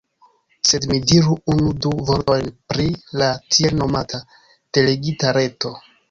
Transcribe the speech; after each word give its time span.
Sed 0.67 0.85
mi 0.91 0.95
diru 1.09 1.33
unu-du 1.55 1.91
vortojn 2.07 2.49
pri 2.73 2.85
la 3.23 3.27
tiel-nomata 3.57 4.21
"Delegita 4.79 5.35
Reto". 5.39 5.75